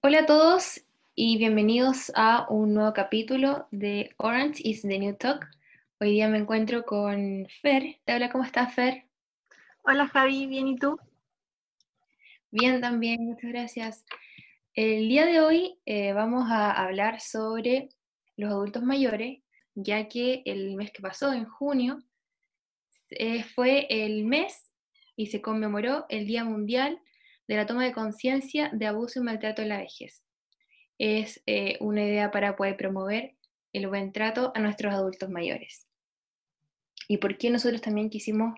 [0.00, 0.80] Hola a todos
[1.16, 5.44] y bienvenidos a un nuevo capítulo de Orange is the New Talk.
[5.98, 7.96] Hoy día me encuentro con Fer.
[8.06, 9.06] Hola, ¿cómo estás, Fer?
[9.82, 11.00] Hola, Javi, ¿bien y tú?
[12.52, 14.04] Bien, también, muchas gracias.
[14.72, 17.88] El día de hoy eh, vamos a hablar sobre
[18.36, 19.40] los adultos mayores,
[19.74, 21.98] ya que el mes que pasó, en junio,
[23.10, 24.72] eh, fue el mes
[25.16, 27.00] y se conmemoró el Día Mundial
[27.48, 30.22] de la toma de conciencia de abuso y maltrato en la vejez.
[30.98, 33.34] Es eh, una idea para poder promover
[33.72, 35.88] el buen trato a nuestros adultos mayores.
[37.08, 38.54] ¿Y por qué nosotros también quisimos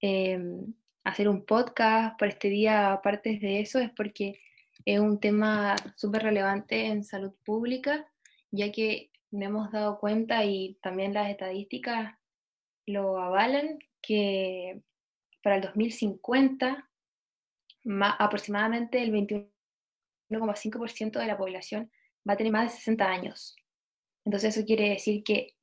[0.00, 3.78] em, hacer un podcast por este día, aparte de eso?
[3.78, 4.40] Es porque
[4.84, 8.10] es un tema súper relevante en salud pública,
[8.50, 12.14] ya que nos hemos dado cuenta y también las estadísticas
[12.86, 14.80] lo avalan, que
[15.42, 16.88] para el 2050
[18.18, 21.90] aproximadamente el 21,5% de la población
[22.28, 23.56] va a tener más de 60 años.
[24.24, 25.54] Entonces eso quiere decir que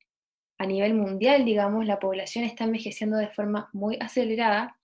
[0.58, 4.78] a nivel mundial, digamos, la población está envejeciendo de forma muy acelerada,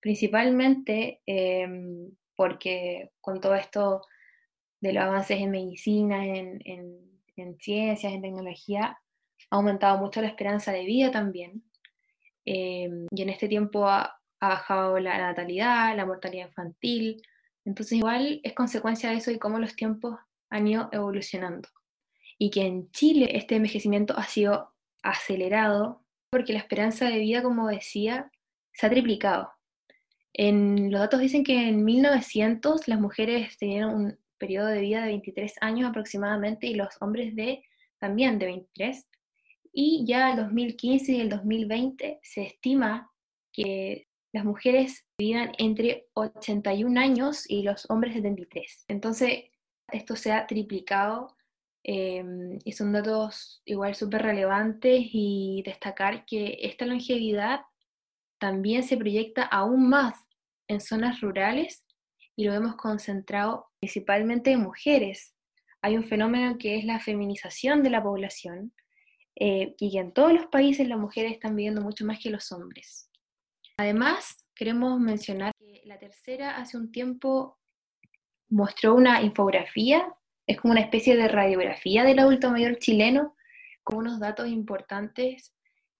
[0.00, 4.02] principalmente em, porque con todo esto
[4.80, 6.60] de los avances en medicina, en,
[7.60, 8.98] ciencias, en tecnología,
[9.50, 11.62] ha aumentado mucho la esperanza de vida también.
[12.44, 17.22] Em, y en este tiempo ha, ha bajado la natalidad, la mortalidad infantil.
[17.64, 20.18] Entonces igual es consecuencia de eso y cómo los tiempos
[20.50, 21.68] han ido evolucionando.
[22.38, 27.68] Y que en Chile este envejecimiento ha sido acelerado porque la esperanza de vida, como
[27.68, 28.30] decía,
[28.72, 29.50] se ha triplicado.
[30.32, 35.08] En, los datos dicen que en 1900 las mujeres tenían un periodo de vida de
[35.08, 37.64] 23 años aproximadamente y los hombres de
[37.98, 39.06] también de 23.
[39.72, 43.10] Y ya el 2015 y el 2020 se estima
[43.52, 44.05] que
[44.36, 48.84] las mujeres vivían entre 81 años y los hombres 73.
[48.86, 49.44] Entonces,
[49.90, 51.34] esto se ha triplicado
[51.82, 57.60] em, y son datos igual súper relevantes y destacar que esta longevidad
[58.38, 60.26] también se proyecta aún más
[60.68, 61.86] en zonas rurales
[62.36, 65.34] y lo hemos concentrado principalmente en mujeres.
[65.80, 68.74] Hay un fenómeno que es la feminización de la población
[69.34, 72.52] eh, y que en todos los países las mujeres están viviendo mucho más que los
[72.52, 73.08] hombres.
[73.78, 77.58] Además, queremos mencionar que la tercera hace un tiempo
[78.48, 80.06] mostró una infografía,
[80.46, 83.36] es como una especie de radiografía del adulto mayor chileno,
[83.82, 85.52] con unos datos importantes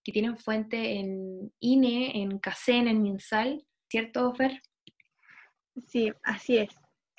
[0.03, 4.63] que tienen fuente en INE, en CACEN, en MinSal, ¿cierto, Fer?
[5.87, 6.71] Sí, así es.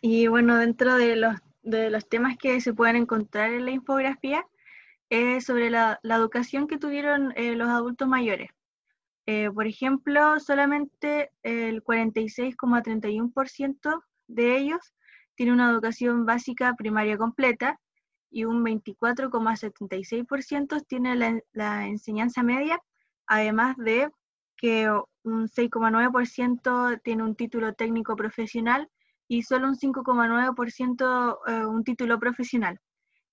[0.01, 4.45] Y bueno, dentro de los, de los temas que se pueden encontrar en la infografía,
[5.09, 8.49] es sobre la, educación que tuvieron eh, los adultos mayores.
[9.29, 14.93] Eh, por ejemplo, solamente el 46,31% de ellos
[15.35, 17.77] tiene una educación básica primaria completa
[18.31, 22.79] y un 24,76% tiene la, enseñanza media,
[23.25, 24.09] además de
[24.55, 24.89] que
[25.23, 28.89] un 6,9% tiene un título técnico profesional
[29.27, 32.79] y solo un 5,9% eh, un título profesional.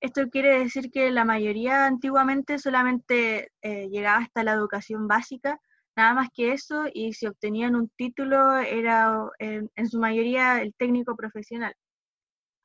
[0.01, 5.61] Esto quiere decir que la mayoría antiguamente solamente eh, llegaba hasta la educación básica
[5.97, 11.17] nada más que eso, y si obtenían un título era en, su mayoría el técnico
[11.17, 11.75] profesional.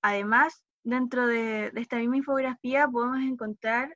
[0.01, 3.95] Además, dentro de, esta misma infografía podemos encontrar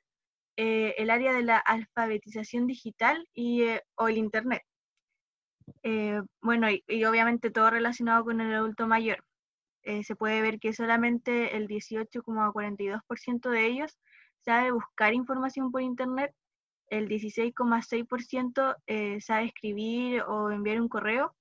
[0.56, 4.62] eh, el área de la alfabetización digital y, eh, o el Internet.
[5.82, 9.24] Eh, bueno, y, y, obviamente todo relacionado con el adulto mayor.
[10.04, 13.98] se puede ver que solamente el 18,42% de ellos
[14.44, 16.34] sabe buscar información por Internet
[16.98, 21.34] el 16,6% eh, sabe escribir o enviar un correo.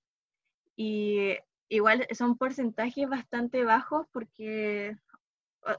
[0.75, 1.35] Y
[1.69, 4.97] igual son porcentajes bastante bajos porque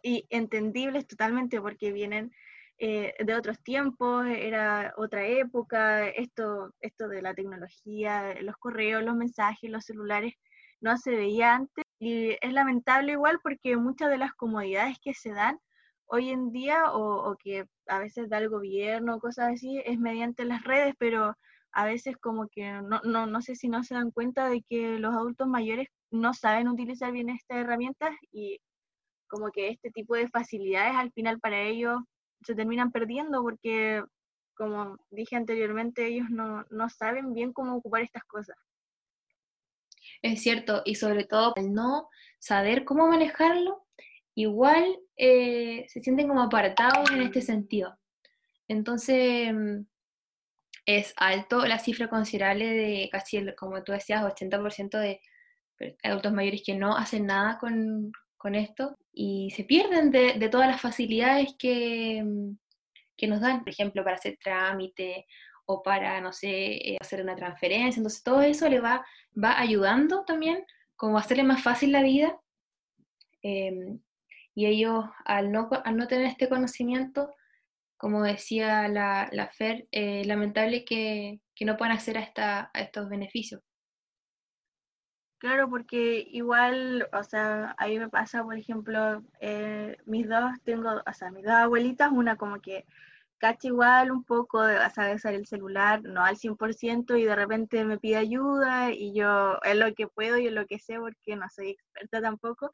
[0.02, 2.32] y entendibles totalmente porque vienen
[2.78, 9.14] eh, de otros tiempos, era otra época, esto, esto de la tecnología, los correos, los
[9.14, 10.34] mensajes, los celulares,
[10.80, 11.84] no se veía antes.
[11.98, 15.58] Y es lamentable igual porque muchas de las comodidades que se dan
[16.14, 20.62] hoy en día o, que a veces da el gobierno, cosas así, es mediante las
[20.62, 21.36] redes, pero
[21.72, 24.98] a veces como que no, no, no sé si no se dan cuenta de que
[25.00, 28.60] los adultos mayores no saben utilizar bien estas herramientas y
[29.26, 32.00] como que este tipo de facilidades al final para ellos
[32.44, 34.04] se terminan perdiendo porque,
[34.54, 38.56] como dije anteriormente, ellos no, no saben bien cómo ocupar estas cosas.
[40.22, 42.08] Es cierto, y sobre todo al no
[42.38, 43.83] saber cómo manejarlo,
[44.34, 47.96] igual eh, se sienten como apartados en este sentido.
[48.68, 49.86] Entonces, mm,
[50.86, 55.20] es alto la cifra considerable de casi, como tú decías, 80% de
[56.02, 60.80] adultos mayores que no hacen nada con, con esto y se pierden de, todas las
[60.80, 62.56] facilidades que, mm,
[63.16, 65.26] que, nos dan, por ejemplo, para hacer trámite
[65.66, 67.98] o para, no sé, eh, hacer una transferencia.
[68.00, 69.04] Entonces todo eso le va,
[69.42, 70.64] va ayudando también
[70.96, 72.38] como hacerle más fácil la vida.
[73.42, 74.00] Em,
[74.54, 77.34] y ellos, al no, al no tener este conocimiento,
[77.96, 82.80] como decía la, la FER, eh, lamentable que, que, no puedan acceder a, esta, a
[82.80, 83.62] estos beneficios.
[85.38, 91.02] Claro, porque igual, o sea, a mí me pasa, por ejemplo, eh, mis dos, tengo,
[91.06, 92.86] o sea, mis dos abuelitas, una como que
[93.38, 97.84] cacha igual un poco, de, sabe usar el celular, no al 100%, y de repente
[97.84, 101.36] me pide ayuda, y yo es lo que puedo y es lo que sé, porque
[101.36, 102.70] no soy experta tampoco,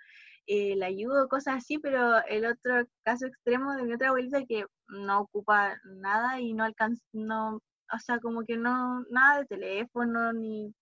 [0.53, 4.67] eh, le ayudo, cosas así, pero el otro caso extremo de mi otra abuelita que
[4.89, 7.57] no ocupa nada y no alcanza, no,
[7.93, 10.75] o sea, como que no, nada de teléfono, ni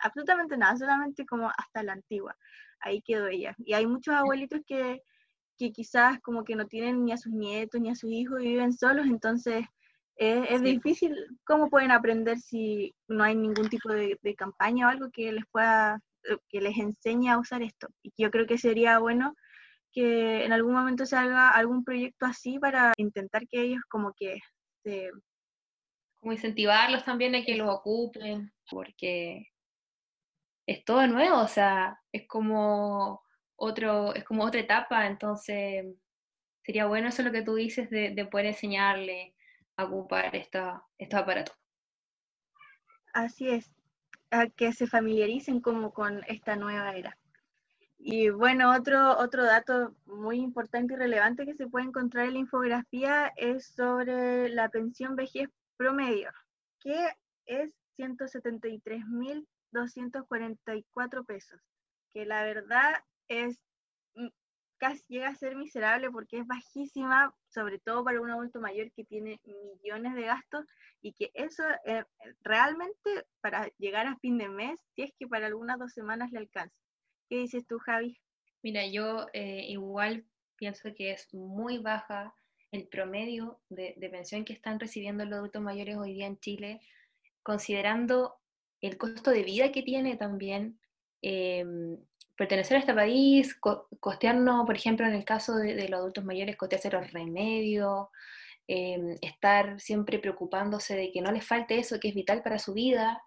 [0.00, 2.36] absolutamente nada, solamente como hasta la antigua.
[2.80, 3.54] Ahí quedó ella.
[3.58, 5.00] Y hay muchos abuelitos que,
[5.56, 8.48] que quizás como que no tienen ni a sus nietos ni a sus hijos y
[8.48, 9.64] viven solos, entonces
[10.16, 15.32] es, difícil cómo pueden aprender si no hay ningún tipo de, campaña o algo que
[15.32, 15.98] les pueda,
[16.48, 17.88] que les enseñe a usar esto.
[18.02, 19.34] Y yo creo que sería bueno
[19.92, 24.40] que en algún momento se haga algún proyecto así para intentar que ellos como que
[24.82, 25.10] se...
[26.20, 29.46] Como incentivarlos también a que lo ocupen, porque
[30.66, 33.22] es todo nuevo, o sea, es como
[33.56, 35.84] otro, es como otra etapa, entonces
[36.64, 39.34] sería bueno eso lo que tú dices de, poder enseñarle
[39.76, 41.54] a ocupar esta, estos aparatos.
[43.12, 43.70] Así es,
[44.56, 47.16] que se familiaricen como con esta nueva era.
[47.98, 52.40] Y bueno, otro, otro dato muy importante y relevante que se puede encontrar en la
[52.40, 56.30] infografía es sobre la pensión vejez promedio,
[56.80, 57.08] que
[57.46, 61.60] es 173 mil 244 pesos,
[62.12, 62.94] que la verdad
[63.28, 63.58] es
[64.78, 69.04] casi llega a ser miserable porque es bajísima, sobre todo para un adulto mayor que
[69.04, 69.40] tiene
[69.82, 70.64] millones de gastos
[71.00, 72.04] y que eso eh,
[72.42, 76.38] realmente para llegar a fin de mes, si es que para algunas dos semanas le
[76.38, 76.76] alcanza.
[77.28, 78.18] ¿Qué dices tú, Javi?
[78.62, 80.24] Mira, yo eh, igual
[80.56, 82.34] pienso que es muy baja
[82.70, 86.80] el promedio de, de pensión que están recibiendo los adultos mayores hoy día en Chile,
[87.42, 88.40] considerando
[88.80, 90.78] el costo de vida que tiene también
[91.22, 91.96] em,
[92.36, 93.56] pertenecer a este país,
[94.00, 98.08] costearnos, por ejemplo, en el caso de, los adultos mayores, costearse los remedios,
[98.66, 102.72] em, estar siempre preocupándose de que no les falte eso que es vital para su
[102.72, 103.22] vida,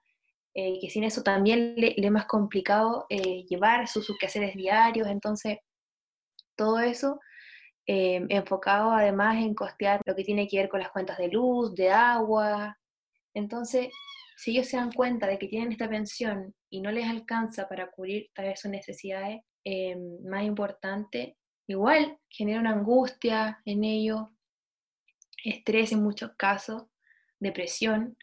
[0.54, 5.08] eh, que sin eso también le, es más complicado eh, llevar sus, sus, quehaceres diarios,
[5.08, 5.60] entonces
[6.56, 7.20] todo eso
[7.86, 11.76] em, enfocado además en costear lo que tiene que ver con las cuentas de luz,
[11.76, 12.78] de agua,
[13.34, 13.90] entonces
[14.38, 17.90] si ellos se dan cuenta de que tienen esta pensión y no les alcanza para
[17.90, 21.34] cubrir tal vez sus necesidades eh, más importantes,
[21.68, 24.22] igual genera una angustia en ellos,
[25.44, 26.84] estrés en muchos casos,
[27.40, 28.16] depresión,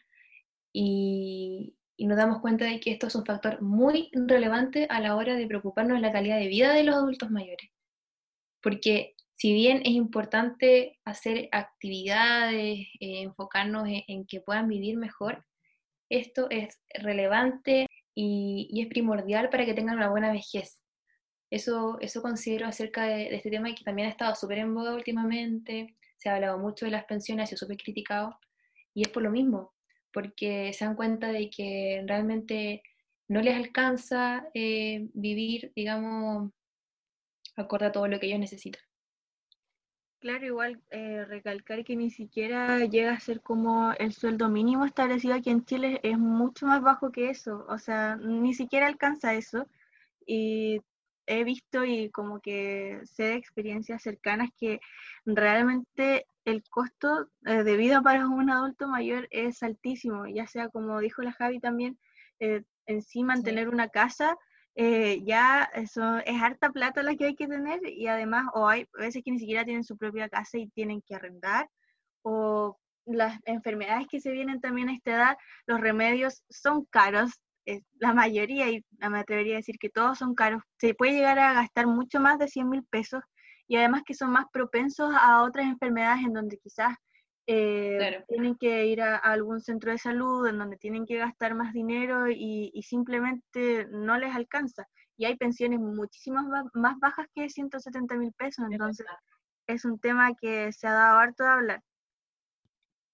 [0.73, 5.15] y, y nos damos cuenta de que esto es un factor muy relevante a la
[5.15, 7.69] hora de preocuparnos de la calidad de vida de los adultos mayores.
[8.61, 15.45] Porque si bien es importante hacer actividades, eh, enfocarnos en, que puedan vivir mejor,
[16.09, 20.79] esto es relevante y, es primordial para que tengan una buena vejez.
[21.51, 25.95] Eso, eso considero acerca de, este tema que también ha estado súper en boga últimamente,
[26.17, 28.37] se ha hablado mucho de las pensiones, ha sido súper criticado,
[28.93, 29.73] y es por lo mismo,
[30.11, 32.81] porque se dan cuenta de que realmente
[33.27, 36.51] no les alcanza eh, vivir, digamos,
[37.55, 38.81] acorde a todo lo que ellos necesitan.
[40.19, 45.35] Claro, igual eh, recalcar que ni siquiera llega a ser como el sueldo mínimo establecido
[45.35, 49.67] aquí en Chile, es mucho más bajo que eso, o sea, ni siquiera alcanza eso.
[50.25, 50.81] Y
[51.27, 54.79] he visto y como que sé de experiencias cercanas que
[55.25, 60.99] realmente el costo eh, de vida para un adulto mayor es altísimo, ya sea como
[60.99, 61.99] dijo la Javi también,
[62.39, 64.37] eh, en sí mantener una casa
[64.75, 68.87] eh, ya eso es harta plata la que hay que tener y además o hay
[68.93, 71.69] veces que ni siquiera tienen su propia casa y tienen que arrendar
[72.23, 77.31] o las enfermedades que se vienen también a esta edad, los remedios son caros,
[77.99, 81.53] la mayoría, y me atrevería a decir que todos son caros, se puede llegar a
[81.53, 83.21] gastar mucho más de 100 mil pesos
[83.67, 86.95] y además que son más propensos a otras enfermedades en donde quizás
[87.47, 91.73] eh, tienen que ir a, algún centro de salud en donde tienen que gastar más
[91.73, 94.87] dinero y, simplemente no les alcanza.
[95.17, 99.05] Y hay pensiones muchísimas más bajas que 170 mil pesos, entonces
[99.67, 101.83] es un tema que se ha dado harto de hablar.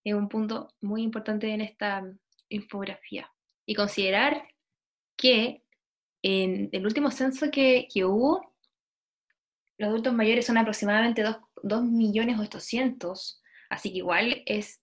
[0.04, 2.04] Es un punto muy importante en esta
[2.50, 3.32] infografía.
[3.66, 4.48] Y considerar
[5.16, 5.64] que
[6.24, 8.54] en el último censo que, que hubo,
[9.78, 11.24] los adultos mayores son aproximadamente
[11.64, 13.41] 2, millones 800,
[13.72, 14.82] así que igual es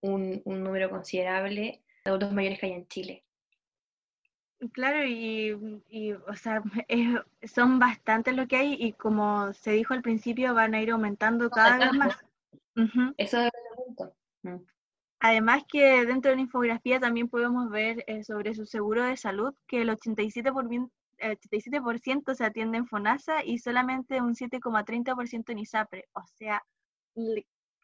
[0.00, 3.24] un, número considerable de adultos mayores que hay en Chile.
[4.72, 5.52] Claro, y,
[6.12, 6.62] o sea,
[7.42, 11.50] son bastantes lo que hay y como se dijo al principio, van a ir aumentando
[11.50, 12.18] cada vez más.
[13.16, 14.14] Eso es el punto.
[14.42, 14.56] Mm.
[15.20, 19.54] Además que dentro de la infografía también podemos ver eh, sobre su seguro de salud
[19.66, 20.90] que el 87%,
[21.22, 26.08] 87 se atiende en FONASA y solamente un 7,30% en ISAPRE.
[26.14, 26.64] O sea,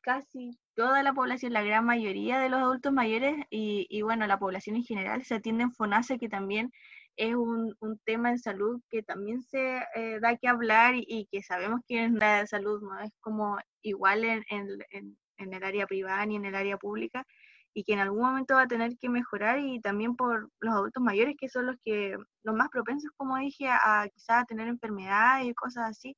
[0.06, 4.76] casi toda la población, la gran mayoría de los adultos mayores y, bueno, la población
[4.76, 6.70] en general se atiende en FONASA, que también
[7.16, 11.80] es un, tema en salud que también se eh, da que hablar y, que sabemos
[11.88, 16.36] que en la salud no es como igual en, en, en el área privada ni
[16.36, 17.26] en el área pública
[17.74, 21.02] y que en algún momento va a tener que mejorar y también por los adultos
[21.02, 25.54] mayores que son los que los más propensos, como dije, a quizás tener enfermedades y
[25.54, 26.16] cosas así.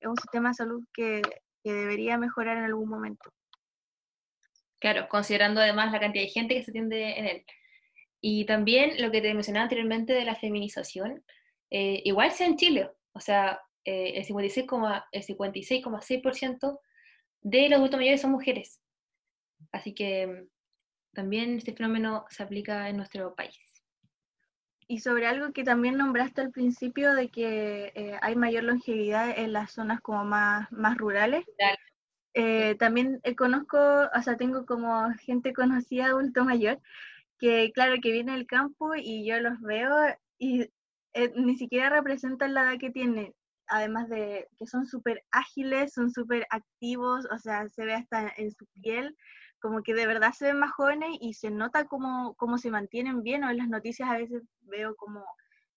[0.00, 1.22] Es un sistema de salud que,
[1.62, 3.30] que debería mejorar en algún momento.
[4.78, 7.44] Claro, considerando además la cantidad de gente que se atiende en él.
[8.20, 11.24] Y también lo que te mencionaba anteriormente de la feminización,
[11.70, 16.80] eh, igual sea en Chile, o sea, eh, el 56,6%
[17.42, 18.80] de los adultos mayores son mujeres.
[19.72, 20.46] Así que
[21.12, 23.71] también este fenómeno se aplica en nuestro país.
[24.88, 29.52] Y sobre algo que también nombraste al principio de que eh, hay mayor longevidad en
[29.52, 31.44] las zonas como más, más rurales.
[32.34, 36.80] Eh, también eh, conozco, o sea, tengo como gente conocida, adulto mayor,
[37.38, 39.94] que claro, que viene del campo y yo los veo
[40.38, 40.68] y
[41.36, 43.34] ni siquiera representan la edad que tienen,
[43.66, 48.50] además de que son súper ágiles, son súper activos, o sea, se ve hasta en
[48.50, 49.14] su piel
[49.62, 53.44] como que de verdad se ven más jóvenes y se nota cómo, se mantienen bien,
[53.44, 55.24] o en las noticias a veces veo como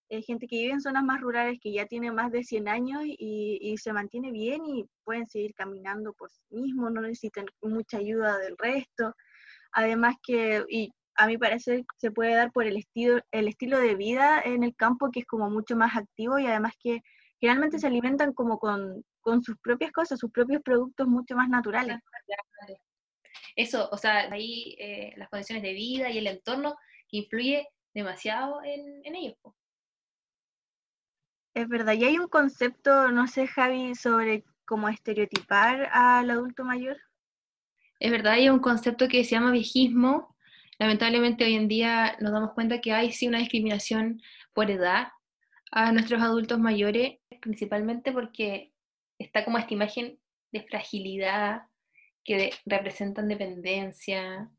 [0.10, 3.04] eh, gente que vive en zonas más rurales que ya tiene más de 100 años
[3.06, 7.98] y, y, se mantiene bien y pueden seguir caminando por sí mismos, no necesitan mucha
[7.98, 9.14] ayuda del resto.
[9.72, 13.96] Además que, y a mi parecer, se puede dar por el estilo, el estilo de
[13.96, 17.02] vida en el campo que es como mucho más activo y además que
[17.40, 22.00] generalmente se alimentan como con, con sus propias cosas, sus propios productos mucho más naturales
[23.56, 26.76] eso, o sea, ahí eh, las condiciones de vida y el entorno
[27.08, 29.38] que influye demasiado en, ellos.
[31.54, 36.98] Es verdad, y hay un concepto, no sé, Javi, sobre cómo estereotipar al adulto mayor.
[38.00, 40.36] Es verdad, hay un concepto que se llama viejismo.
[40.78, 44.22] Lamentablemente hoy en día nos damos cuenta que hay sí una discriminación
[44.54, 45.08] por edad
[45.72, 48.74] a nuestros adultos mayores, principalmente porque
[49.18, 50.20] está como esta imagen
[50.52, 51.64] de fragilidad,
[52.26, 54.50] que representan dependencia,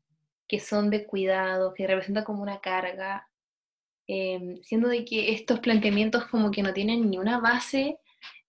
[0.47, 3.27] que son de cuidado, que representan como una carga,
[4.07, 7.99] em, siendo de que estos planteamientos como que no tienen ni una base,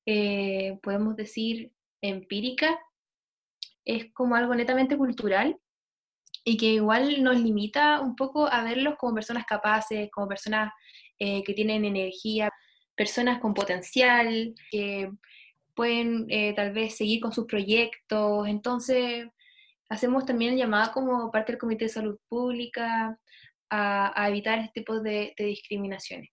[0.06, 2.78] eh, podemos decir, empírica,
[3.84, 5.58] es como algo netamente cultural
[6.44, 10.72] y que igual nos limita un poco a verlos como personas capaces, como personas
[11.18, 12.50] eh, que tienen energía,
[12.94, 15.10] personas con potencial, que
[15.78, 18.48] pueden eh, tal vez seguir con sus proyectos.
[18.48, 19.28] Entonces,
[19.88, 23.16] hacemos también llamada como parte del Comité de Salud Pública
[23.70, 26.30] a, evitar este tipo de, discriminaciones.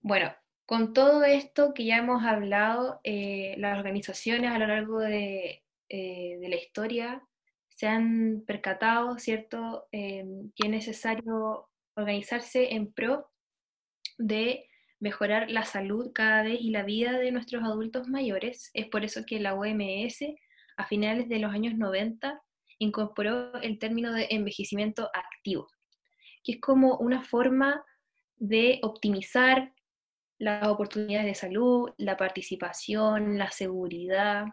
[0.00, 5.62] Bueno, con todo esto que ya hemos hablado, eh, las organizaciones a lo largo de,
[5.90, 7.22] eh, de, la historia
[7.68, 13.28] se han percatado, ¿cierto?, que es necesario organizarse en pro
[14.16, 14.70] de
[15.04, 18.70] mejorar la salud cada vez y la vida de nuestros adultos mayores.
[18.72, 20.24] Es por eso que la OMS
[20.78, 22.40] a finales de los años 90
[22.78, 25.68] incorporó el término de envejecimiento activo,
[26.42, 27.84] que es como una forma
[28.36, 29.74] de optimizar
[30.38, 34.46] las oportunidades de salud, la participación, la seguridad,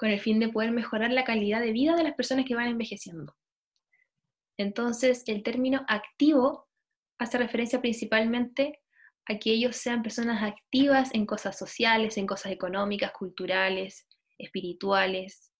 [0.00, 2.66] con el fin de poder mejorar la calidad de vida de las personas que van
[2.66, 3.36] envejeciendo.
[4.56, 6.66] Entonces, el término activo
[7.18, 8.80] hace referencia principalmente
[9.26, 14.06] a que ellos sean personas activas en cosas sociales, en cosas económicas, culturales,
[14.38, 15.52] espirituales,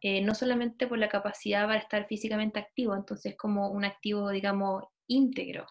[0.00, 4.84] eh, no solamente por la capacidad para estar físicamente activo, entonces como un activo, digamos,
[5.08, 5.66] íntegro,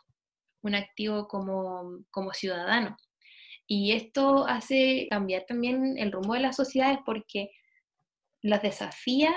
[0.64, 2.98] un activo como, como ciudadano.
[3.68, 7.52] Y esto hace cambiar también el rumbo de las sociedades porque
[8.42, 9.34] las desafía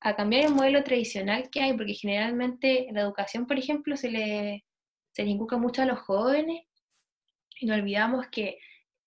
[0.00, 4.64] a cambiar el modelo tradicional que hay, porque generalmente la educación, por ejemplo, se le,
[5.14, 6.64] se les inculca mucho a los jóvenes
[7.60, 8.58] y no olvidamos que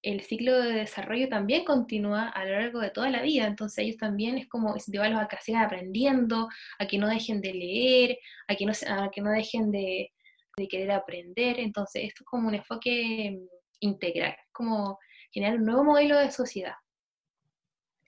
[0.01, 3.97] el ciclo de desarrollo también continúa a lo largo de toda la vida, entonces ellos
[3.97, 6.47] también es como incentivarlos a que aprendiendo,
[6.79, 10.13] a que no dejen de leer, a que no, a que no dejen de,
[10.55, 13.37] de querer aprender, entonces esto es como un enfoque
[13.81, 14.97] integral, como
[15.31, 16.75] generar un nuevo modelo de sociedad.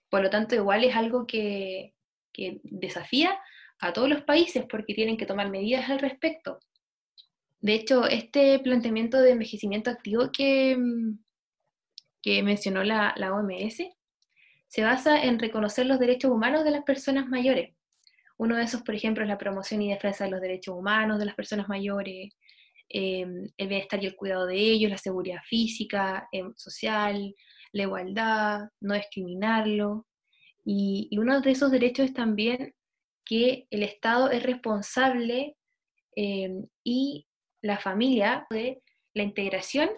[0.08, 1.94] Por lo tanto, igual es algo que,
[2.32, 3.38] que desafía
[3.78, 6.60] a todos los países porque tienen que tomar medidas al respecto.
[7.60, 10.76] De hecho, este planteamiento de envejecimiento activo que,
[12.22, 13.82] que mencionó la, la OMS
[14.68, 17.74] se basa en reconocer los derechos humanos de las personas mayores.
[18.38, 21.26] Uno de esos, por ejemplo, es la promoción y defensa de los derechos humanos de
[21.26, 22.32] las personas mayores,
[22.88, 23.26] eh,
[23.56, 27.34] el bienestar y el cuidado de ellos, la seguridad física, eh, social,
[27.72, 30.06] la igualdad, no discriminarlo.
[30.64, 32.74] Y, uno de esos derechos es también
[33.24, 35.56] que el Estado es responsable
[36.16, 36.50] eh,
[36.82, 37.26] y
[37.62, 38.82] la familia de
[39.14, 39.90] la integración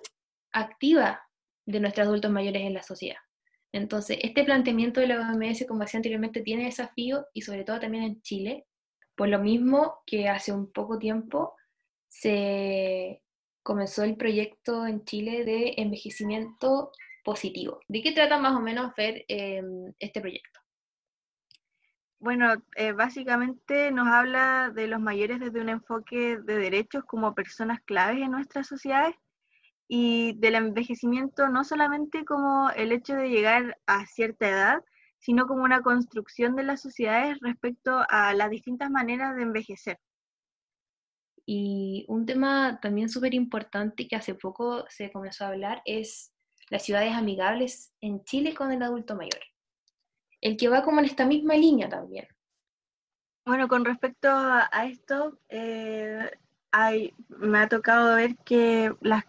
[0.52, 1.22] activa
[1.66, 3.18] de nuestros adultos mayores en la sociedad.
[3.72, 8.04] Entonces, este planteamiento de la OMS, como decía anteriormente, tiene desafío y sobre todo también
[8.04, 8.66] en Chile,
[9.16, 11.54] por lo mismo que hace un poco tiempo
[12.08, 13.22] se
[13.62, 16.92] comenzó el proyecto en Chile de envejecimiento
[17.24, 17.80] positivo.
[17.88, 19.62] ¿De qué trata más o menos ver eh,
[19.98, 20.61] este proyecto?
[22.22, 27.80] Bueno, eh, básicamente nos habla de los mayores desde un enfoque de derechos como personas
[27.80, 29.16] claves en nuestras sociedades
[29.88, 34.84] y del envejecimiento no solamente como el hecho de llegar a cierta edad,
[35.18, 39.98] sino como una construcción de las sociedades respecto a las distintas maneras de envejecer.
[41.44, 46.32] Y un tema también súper importante que hace poco se comenzó a hablar es
[46.70, 49.51] las ciudades amigables en Chile con el adulto mayor
[50.42, 52.26] el que va como en esta misma línea también.
[53.46, 56.30] Bueno, con respecto a, esto, eh,
[56.70, 59.24] hay, me ha tocado ver que las,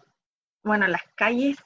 [0.62, 1.56] bueno, las calles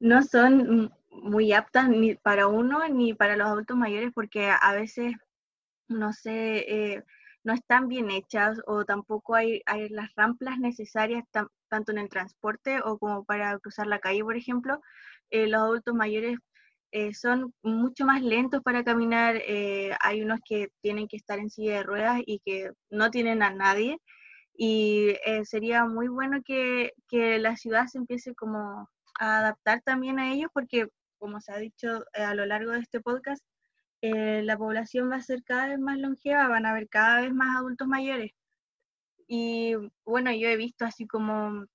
[0.00, 5.14] no son muy aptas ni para uno ni para los adultos mayores porque a veces,
[5.88, 7.04] no sé, eh,
[7.44, 11.24] no están bien hechas o tampoco hay, las rampas necesarias
[11.68, 14.80] tanto en el transporte o como para cruzar la calle, por ejemplo.
[15.30, 16.38] Eh, los adultos mayores
[16.94, 21.50] eh, son mucho más lentos para caminar, eh, hay unos que tienen que estar en
[21.50, 23.98] silla de ruedas y que no tienen a nadie.
[24.56, 28.88] Y eh, sería muy bueno que, que, la ciudad se empiece como
[29.18, 30.86] a adaptar también a ellos, porque
[31.18, 33.42] como se ha dicho a lo largo de este podcast,
[34.02, 37.56] la población va a ser cada vez más longeva, van a haber cada vez más
[37.56, 38.32] adultos mayores.
[39.26, 41.66] Y bueno, yo he visto así como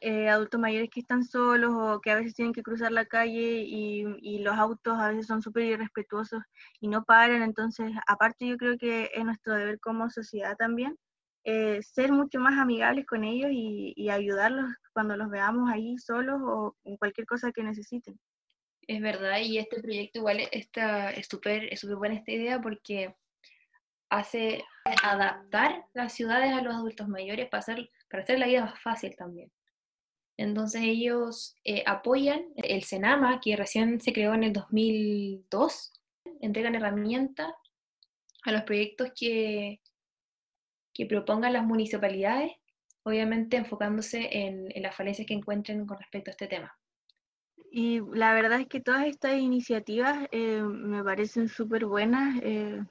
[0.00, 3.62] eh, adultos mayores que están solos o que a veces tienen que cruzar la calle
[3.66, 6.42] y, los autos a veces son súper irrespetuosos
[6.80, 7.42] y no paran.
[7.42, 10.96] Entonces, aparte yo creo que es nuestro deber como sociedad también
[11.44, 16.76] eh, ser mucho más amigables con ellos y, ayudarlos cuando los veamos ahí solos o
[16.84, 18.18] en cualquier cosa que necesiten.
[18.88, 23.14] Es verdad, y este proyecto igual está, es súper es buena esta idea porque
[24.10, 24.64] hace
[25.02, 29.14] adaptar las ciudades a los adultos mayores para hacer, para hacer la vida más fácil
[29.16, 29.50] también.
[30.36, 35.92] Entonces ellos eh, apoyan el Senama, que recién se creó en el 2002,
[36.40, 37.52] entregan herramientas
[38.44, 39.80] a los proyectos que,
[40.92, 42.52] que propongan las municipalidades,
[43.02, 46.76] obviamente enfocándose en, las falencias que encuentren con respecto a este tema.
[47.70, 52.82] Y la verdad es que todas estas iniciativas eh, me parecen súper buenas, eh,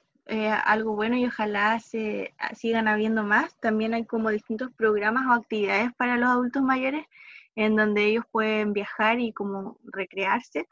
[0.64, 3.56] algo bueno y ojalá se sigan habiendo más.
[3.60, 7.06] También hay como distintos programas o actividades para los adultos mayores
[7.56, 10.66] en donde ellos pueden viajar y como recrearse.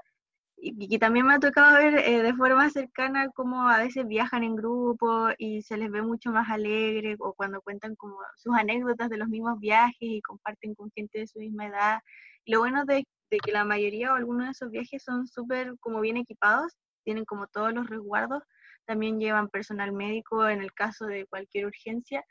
[0.56, 4.44] Y, que también me ha tocado ver eh, de forma cercana cómo a veces viajan
[4.44, 9.10] en grupo y se les ve mucho más alegre o cuando cuentan como sus anécdotas
[9.10, 12.00] de los mismos viajes y comparten con gente de su misma edad.
[12.46, 16.00] lo bueno de, de que la mayoría o algunos de esos viajes son súper como
[16.00, 16.72] bien equipados,
[17.04, 18.42] tienen como todos los resguardos,
[18.86, 22.24] también llevan personal médico en el caso de cualquier urgencia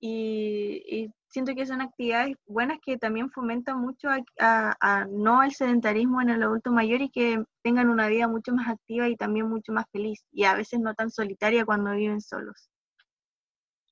[0.00, 4.08] y, siento que son actividades buenas que también fomentan mucho
[4.40, 8.68] a, no el sedentarismo en el adulto mayor y que tengan una vida mucho más
[8.68, 12.70] activa y también mucho más feliz y a veces no tan solitaria cuando viven solos.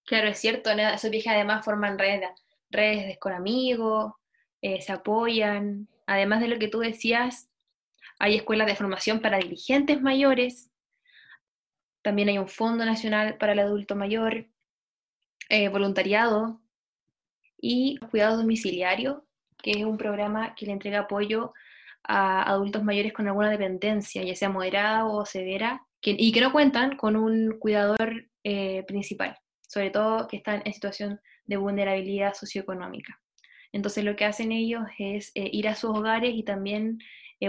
[0.07, 2.31] Claro, es cierto, esos viajes además forman redes,
[2.71, 4.13] redes con amigos,
[4.63, 7.51] eh, se apoyan, además de lo que tú decías,
[8.19, 10.71] hay escuelas de formación para dirigentes mayores,
[12.03, 14.47] también hay un Fondo Nacional para el Adulto Mayor,
[15.49, 16.63] eh, voluntariado
[17.59, 19.27] y cuidado domiciliario,
[19.63, 21.53] que es un programa que le entrega apoyo
[22.05, 26.97] a adultos mayores con alguna dependencia, ya sea moderada o severa, y que no cuentan
[26.97, 33.21] con un cuidador eh, principal, sobre todo que están en situación de vulnerabilidad socioeconómica.
[33.73, 36.99] Entonces lo que hacen ellos es eh, ir a sus hogares y también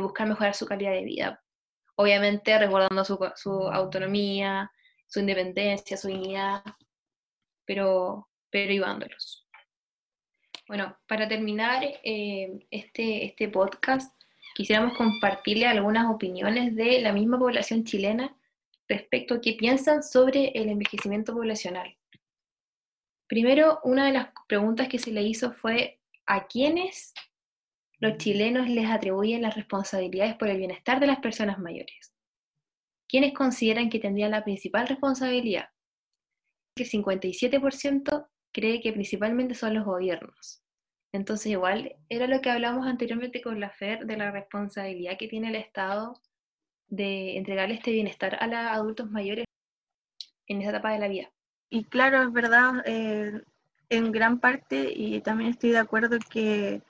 [0.02, 1.44] buscar mejorar su calidad de vida.
[1.96, 4.72] Obviamente resguardando su, su autonomía,
[5.08, 6.64] su independencia, su dignidad,
[7.66, 9.47] pero, pero ayudándolos.
[10.68, 14.14] Bueno, para terminar eh, este, este podcast,
[14.54, 18.36] quisiéramos compartirle algunas opiniones de la misma población chilena
[18.90, 21.98] respecto a qué piensan sobre el envejecimiento poblacional.
[23.28, 27.14] Primero, una de las preguntas que se le hizo fue ¿a quiénes
[28.00, 32.14] los chilenos les atribuyen las responsabilidades por el bienestar de las personas mayores?
[33.08, 35.70] ¿Quiénes consideran que tendrían la principal responsabilidad?
[36.76, 40.64] El 57% cree que principalmente son los gobiernos.
[41.12, 45.50] Entonces, igual era lo que hablamos anteriormente con la FER de la responsabilidad que tiene
[45.50, 46.20] el Estado
[46.90, 49.46] de entregarle este bienestar a los adultos mayores
[50.48, 51.32] en esa etapa de la vida.
[51.70, 53.42] Y claro, es verdad, eh,
[53.90, 56.82] en gran parte, y también estoy de acuerdo que,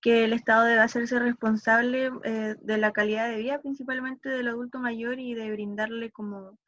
[0.00, 4.78] que el Estado debe hacerse responsable eh, de la calidad de vida, principalmente del adulto
[4.78, 6.58] mayor, y de brindarle como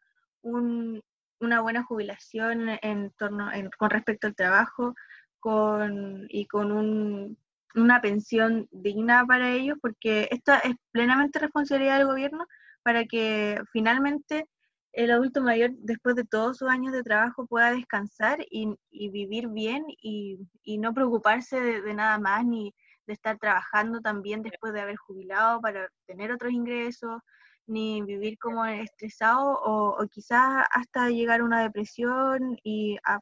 [0.42, 1.02] un,
[1.44, 4.94] una buena jubilación en torno, con respecto al trabajo
[5.40, 7.38] con, y con un,
[7.74, 12.46] una pensión digna para ellos, porque esto es plenamente responsabilidad del gobierno
[12.82, 14.46] para que finalmente
[14.92, 19.84] el adulto mayor, después de todos sus años de trabajo, pueda descansar y, vivir bien
[19.88, 20.38] y,
[20.78, 22.72] no preocuparse de, nada más, ni
[23.06, 27.20] de estar trabajando también después de haber jubilado para tener otros ingresos,
[27.66, 33.20] ni vivir como estresado o, quizás hasta llegar a una depresión y a,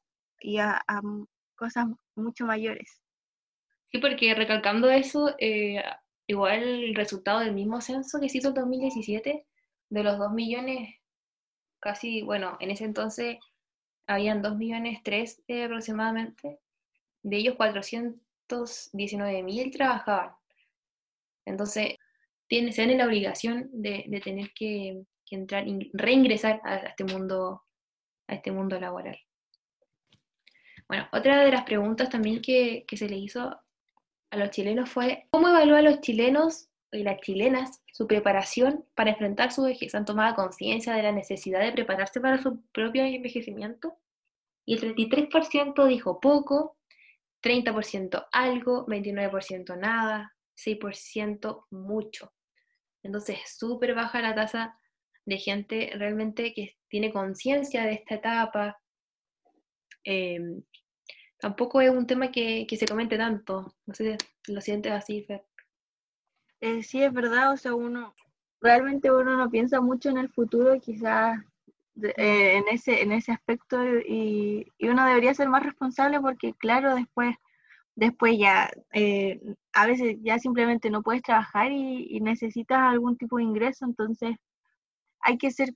[0.88, 1.00] a,
[1.55, 3.00] cosas mucho mayores.
[3.90, 5.83] Sí, porque recalcando eso, eh,
[6.26, 9.46] igual el resultado del mismo censo que se hizo en 2017,
[9.90, 10.96] de los 2 millones,
[11.78, 13.38] casi, bueno, en ese entonces
[14.07, 16.59] habían 2 millones 3 eh, aproximadamente,
[17.22, 20.35] de ellos 419 mil trabajaban.
[21.44, 21.96] Entonces,
[22.52, 27.62] tiene, se tiene la obligación de, tener que, entrar, reingresar a, este mundo,
[28.28, 29.18] a este mundo laboral.
[30.86, 33.58] Bueno, otra de las preguntas también que, se le hizo
[34.30, 39.50] a los chilenos fue, ¿cómo evalúan los chilenos y las chilenas su preparación para enfrentar
[39.50, 39.94] su vejez.
[39.94, 43.96] Han tomado conciencia de la necesidad de prepararse para su propio envejecimiento.
[44.66, 46.76] Y el 33% dijo poco,
[47.42, 52.30] 30% algo, 29% nada, 6% mucho.
[53.02, 54.78] Entonces, súper baja la tasa
[55.24, 58.78] de gente realmente que tiene conciencia de esta etapa.
[60.04, 60.62] Em,
[61.38, 63.74] tampoco es un tema que, que, se comente tanto.
[63.86, 65.44] No sé si lo sientes así, Fer.
[66.60, 68.14] Eh, sí, es verdad, o sea, uno,
[68.60, 71.40] realmente uno no piensa mucho en el futuro, quizás
[72.00, 77.34] eh, en, ese, en ese aspecto, y, uno debería ser más responsable porque, claro, después,
[77.94, 79.40] después ya, eh,
[79.72, 84.37] a veces ya simplemente no puedes trabajar y, necesitas algún tipo de ingreso, entonces
[85.20, 85.74] hay que ser,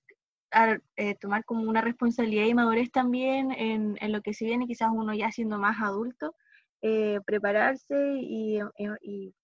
[1.21, 5.13] tomar como una responsabilidad y madurez también en, en, lo que se viene, quizás uno
[5.15, 6.35] ya siendo más adulto,
[7.27, 8.61] prepararse y,
[9.03, 9.35] y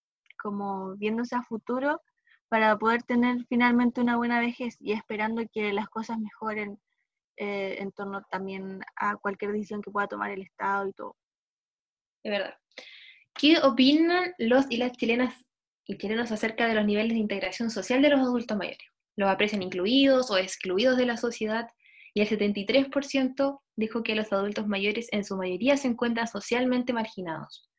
[0.42, 2.00] como viéndose a futuro
[2.48, 6.78] para poder tener finalmente una buena vejez y esperando que las cosas mejoren
[7.38, 11.16] eh, en torno también a cualquier decisión que pueda tomar el Estado y todo.
[12.22, 12.54] De verdad.
[13.34, 15.34] ¿Qué opinan los y las chilenas
[15.86, 18.86] y chilenos acerca de los niveles de integración social de los adultos mayores?
[19.16, 21.68] ¿Los aprecian incluidos o excluidos de la sociedad?
[22.14, 27.70] Y el 73% dijo que los adultos mayores en su mayoría se encuentran socialmente marginados.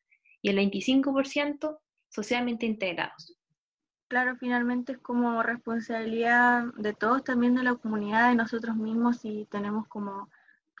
[0.42, 3.36] Y el 25% socialmente integrados.
[4.08, 9.46] Claro, finalmente es como responsabilidad de todos, también de la comunidad, de nosotros mismos, si
[9.50, 10.28] tenemos como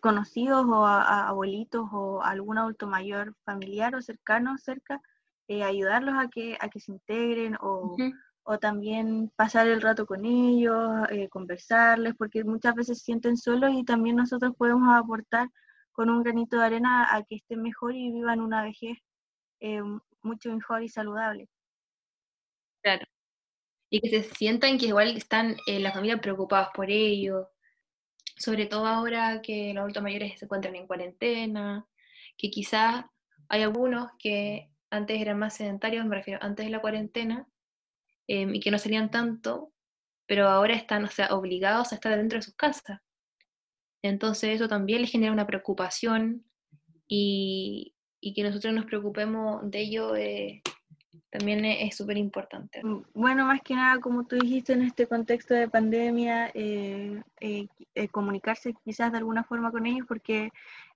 [0.04, 5.00] conocidos o abuelitos o algún adulto mayor familiar o cercano cerca,
[5.48, 7.96] eh, ayudarlos a que, a que se integren o,
[8.42, 13.70] o también pasar el rato con ellos, eh, conversarles, porque muchas veces se sienten solos
[13.72, 15.48] y también nosotros podemos aportar
[15.92, 18.98] con un granito de arena a que estén mejor y vivan una vejez
[19.60, 19.80] eh,
[20.20, 21.48] mucho mejor y saludable.
[22.82, 23.06] Claro.
[23.88, 27.53] Y que se sientan que igual están en la familia preocupadas por ello,
[28.36, 31.86] sobre todo ahora que los adultos mayores se encuentran en cuarentena,
[32.36, 33.04] que quizás
[33.48, 37.48] hay algunos que antes eran más sedentarios, me refiero, antes de la cuarentena,
[38.26, 39.72] em, y que no salían tanto,
[40.26, 43.00] pero ahora están, o sea, obligados a estar dentro de sus casas.
[44.02, 46.44] Entonces eso también les genera una preocupación
[47.08, 50.62] y, y que nosotros nos preocupemos de ello eh,
[51.34, 52.80] también es súper importante.
[52.84, 58.08] Mm, bueno, más que nada, como tú dijiste, en este contexto de pandemia, eh, eh,
[58.12, 60.50] comunicarse quizás de alguna forma con ellos porque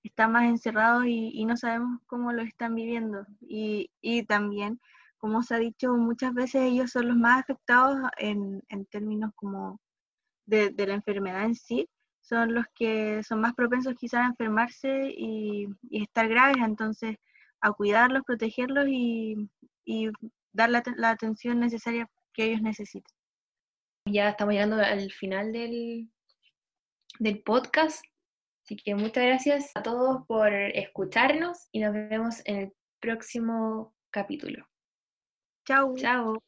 [0.04, 3.26] están más encerrados y, no sabemos cómo lo están viviendo.
[3.40, 4.80] Y, y, también,
[5.18, 9.80] como se ha dicho, muchas veces ellos son los más afectados en, en términos como
[10.46, 11.88] de, de la enfermedad en sí
[12.20, 17.16] son los que son más propensos quizás a enfermarse y, estar graves, entonces
[17.60, 19.48] a cuidarlos, protegerlos y,
[20.52, 23.14] dar la, atención necesaria que ellos necesiten.
[24.06, 26.08] Ya estamos llegando al final del,
[27.18, 28.04] del podcast,
[28.64, 34.66] así que muchas gracias a todos por escucharnos y nos vemos en el próximo capítulo.
[35.66, 35.94] Chao.
[35.96, 36.47] Chao.